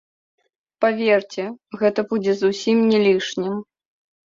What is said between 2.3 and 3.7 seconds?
зусім не лішнім.